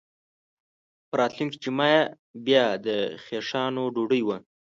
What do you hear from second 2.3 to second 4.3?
بیا د خیښانو ډوډۍ